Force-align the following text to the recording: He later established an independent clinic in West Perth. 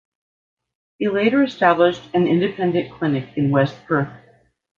He 0.97 1.07
later 1.09 1.43
established 1.43 2.01
an 2.15 2.25
independent 2.25 2.91
clinic 2.91 3.37
in 3.37 3.51
West 3.51 3.77
Perth. 3.85 4.09